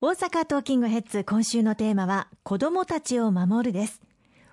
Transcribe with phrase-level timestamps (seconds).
[0.00, 4.00] 大阪トーキングヘッズ今週のテーマは子供たちを守るです。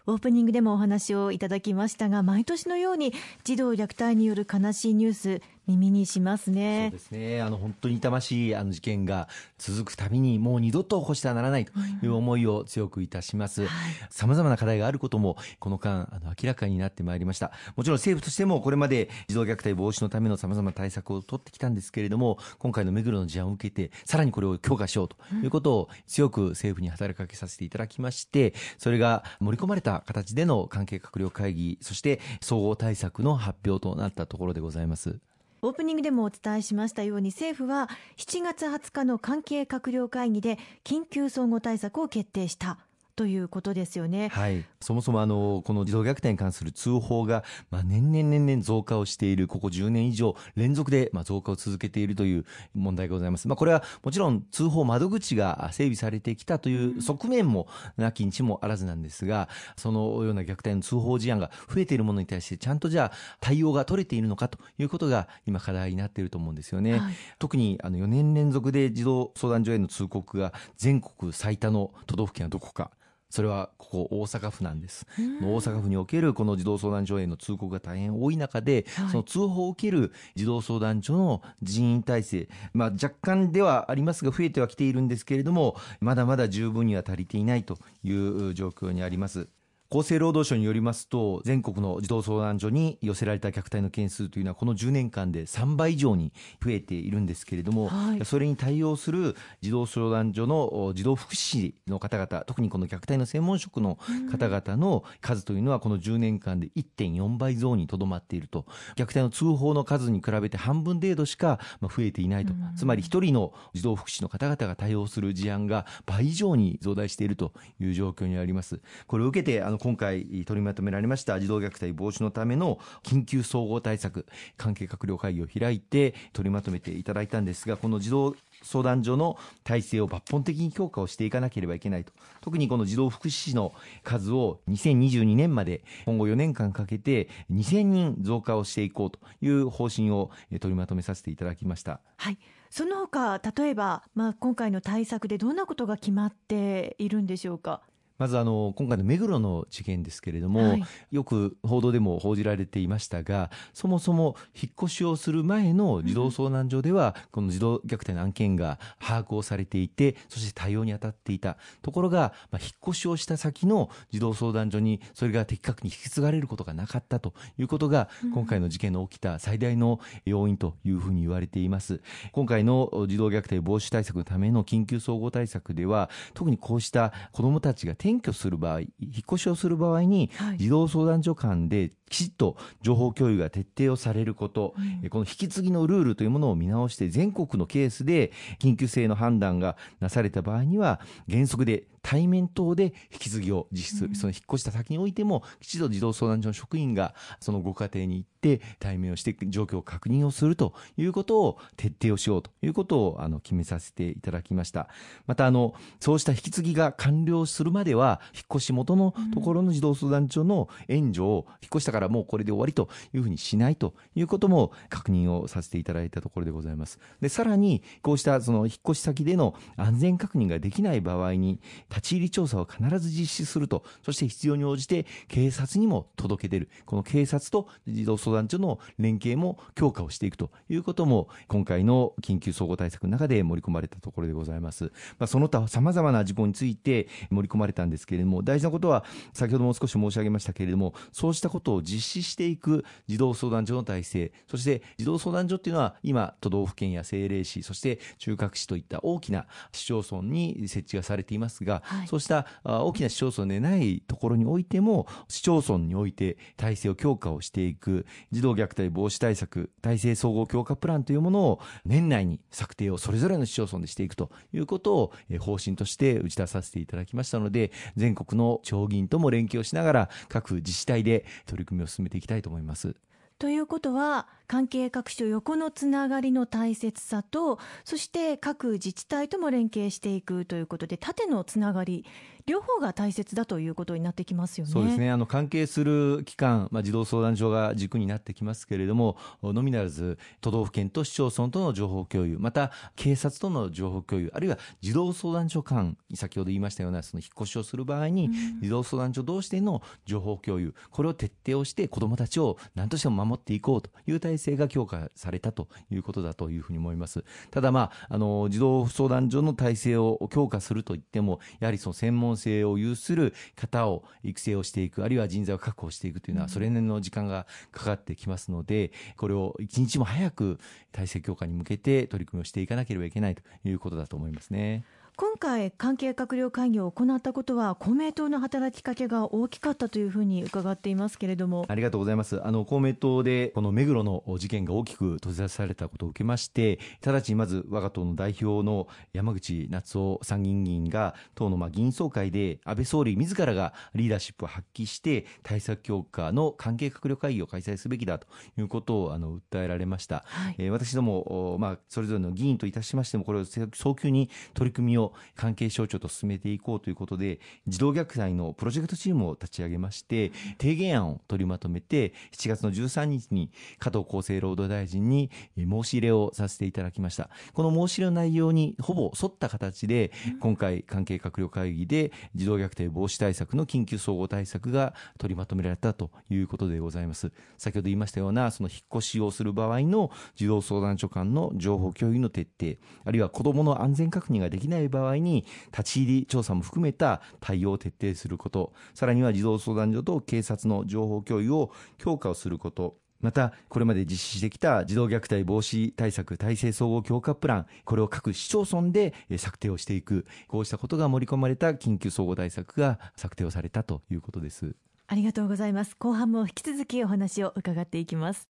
[0.08, 6.90] オープニングでもお話をいただきましたが毎年のように児童虐待による悲しいニュース耳にしますね。
[6.92, 7.42] そうですね。
[7.42, 9.28] あの、本当に痛ましいあの事件が
[9.58, 11.72] 続くたびに、もう二度と起こしてはならないと
[12.04, 13.68] いう思いを強くいたします。
[14.10, 17.52] さまざまな課題があることも、この間、あの、明らかになってまいりました。
[17.76, 35.20] もちろん政府としても、これまで児童虐待防止のためのさまざまな対策を取ってきたんですけれども、今回の目黒の事案を受けて、さらにこれを強化しようということを強く政府に働きかけさせていただきまして、それが盛り込まれた形での関係閣僚会議、そして総合対策の発表となったところでございます。
[35.66, 42.78] オープニングでもお伝えしましたように政府は7月20日の関係閣僚会議で緊急総合対策を決定した。
[43.16, 44.28] ということですよね。
[44.28, 44.66] はい。
[44.82, 53.48] そもそもあの、この児童虐待に関する通報が、まあ、年々年々増加をしている、ここ10年以上連続で、まあ、増加を続けているという問題がございます。
[53.48, 67.00] まあ、これはもちろん通報窓口が整備されてきたという側面もなきにちもあらずなんですが、そのような虐待の通報事案が増えているものに対して、ちゃんとじゃあ対応が取れているのかということが今課題になっていると思うんですよね。
[67.00, 72.92] はい、特にあの4年連続で児童相談所への通告が全国最多の都道府県はどこか。
[73.36, 75.06] それはここ大阪府なんです。
[75.42, 89.50] 大阪府におけるこの児童相談所への通告が大変多い中で、はい、その通報を受ける児童相談所の人員体制、まあ若干ではありますが増えてはきているんですけれども、まだまだ十分には足りていないという状況にあります。
[89.92, 96.34] 厚生労働省によりますと全国の児童相談所に寄せられた虐待の件数というのはこの10年間で3倍以上に
[96.64, 103.98] 増えているんですけれども、はい、それに対応する児童相談所の児童福祉士の方々特にこの虐待の専門職の
[104.32, 108.66] 方々の数というのはこの10年間で1.4倍増にとどまっていると。
[108.96, 118.82] 虐待の通報の数に比べて半分程度しか増えていないと、つまり1人の児童福祉の方々が対応する事案が倍以上に増大しているという状況にあります。
[119.08, 124.26] これを受けてあの今回取りまとめられました児童虐待防止のための緊急総合対策
[124.58, 133.74] 関係閣僚会議を開いて取りまとめていただいたんですがこの児童相談所の体制を抜本的に強化をしていかなければいけないと特にこの児童福祉士の
[134.04, 142.02] 数を2022年まで今後4年間かけて2000人増加をしていこうという方針を取りまとめさせていただきました。
[142.18, 142.38] はい
[142.70, 147.82] その他例えば、まあ、今回の対策でどんなことが決まっているんでしょうか？
[148.18, 161.58] まずあの今回の目黒の事件ですけれども、はい、よく報道でも報じられていましたがそもそも引っ越しをする前の児童相談所では、この児童虐待の案件が把握をされていてそして対応に当たっていた。
[161.82, 172.02] ところが、まあ、引っ越しをした先の児童相談所にそれが的確に引き継がれることがなかったということが、今回の事件の起きた最大の要因というふうに言われています。
[172.32, 178.92] 今回の児童虐待防止対策のための緊急総合対策では特にこうした子どもたちが転居する場合、引っ
[179.28, 191.00] 越しをする場合に、児童相談所間できちっと情報共有が徹底をされること、うん、この引き継ぎのルールというものを見直して全国のケースで緊急性の判断がなされた場合には
[191.30, 204.88] 原則で対面等で引き継ぎを実施する、うん、その引っ越した先においてもきちんと児童相談所の職員がそのご家庭に行って対面をして状況を確認をするということを徹底をしようということをあの決めさせていただきました。
[205.26, 217.00] またあのそうした引き継ぎが完了するまでは引っ越し元のところの児童相談所の援助を引っ越したからもうこれで終わりというふうにしないということも確認をさせていただいたところでございます。
[217.20, 221.60] で、さらに、こうしたその引っ越し先での安全確認ができない場合に、
[221.96, 226.70] 立ち入り調査を必ず実施すると、そして必要に応じて警察にも届け出る。
[226.86, 234.92] この警察と児童相談所の連携も強化をしていくということも、今回の緊急総合対策の中で盛り込まれたところでございます。
[235.18, 272.96] まあ、その他様々な事項について盛り込まれたんですけれども、大事なことは、先ほども少し申し上げましたけれども、そうしたことを実施していく児童相談所の体制、そして児童相談所っていうのは今都道府県や政令市、そして中核市といった大きな市町村に設置がされていますが、はい、そうした大きな市町村でないところにおいても市町村において体制を強化をしていく児童虐待防止対策体制総合強化プランというものを年内に策定をそれぞれの市町村でしていくということを方針として打ち出させていただきましたので全国の町議員とも連携をしながら各自治体で取り組みを進めていきたいと思います。
[273.38, 282.06] ということは関係各所横のつながりの大切さとそして各自治体とも連携していくということで縦のつながり
[282.46, 284.72] 両方が大切だということになってきますよね。
[284.72, 285.10] そうですね。
[285.10, 298.30] あの関係する機関、まあ児童相談所が軸になってきますけれども、のみならず都道府県と市町村との情報共有、また警察との情報共有、あるいは児童相談所間、先ほど言いましたようなその引っ越しをする場合に、
[298.62, 307.24] 児童相談所同士での情報共有、これを徹底をして子どもたちを何としても守っていこうという体制が強化されたということだというふうに思います。
[307.52, 320.60] ただまああの児童相談所の体制を強化するといっても、やはりその専門性を有する方を育成をしていく、あるいは人材を確保していくというのは、それなりの時間がかかってきますので、これを一日も早く
[320.92, 324.84] 体制強化に向けて取り組みをしていかなければいけないということだと思いますね。
[325.18, 331.64] 今回、関係閣僚会議を行ったことは、公明党の働きかけが大きかったというふうに伺っていますけれども。
[331.70, 332.46] ありがとうございます。
[332.46, 348.28] あの、公明党で、この目黒の事件が大きく閉じ出されたことを受けまして、直ちにまず我が党の代表の山口夏夫参議院議員が、党のまあ議員総会で、安倍総理自らがリーダーシップを発揮して、対策強化の関係閣僚会議を開催すべきだと
[348.58, 350.26] いうことを、あの、訴えられました。
[350.26, 355.05] はい、えー、私ども、まあ、それぞれの議員といたしましても、これを早急に取り組みを
[355.36, 367.30] 関係省庁と進めていこうということで、児童虐待のプロジェクトチームを立ち上げまして、提言案を取りまとめて、7月の13日に加藤厚生労働大臣に申し入れをさせていただきました。
[367.54, 377.32] この申し入れの内容にほぼ沿った形で、今回関係閣僚会議で児童虐待防止対策の緊急総合対策が取りまとめられたということでございます。
[377.58, 404.76] 先ほど言いましたような、その引っ越しをする場合の児童相談所間の情報共有の徹底、あるいは子どもの安全確認ができない場合場合に立ち入り調査も含めた対応を徹底すること、さらには児童相談所と警察の情報共有を強化をすること、また、これまで実施してきた児童虐待防止対策体制総合強化プラン、これを各市町村で策定をしていく、こうしたことが盛り込まれた緊急総合対策が策定をされたということです。
[405.08, 405.96] ありがとうございます。
[405.98, 408.44] 後半も引き続きお話を伺っていきます。